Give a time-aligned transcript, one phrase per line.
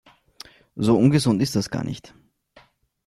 [0.75, 2.15] So ungesund ist das gar nicht.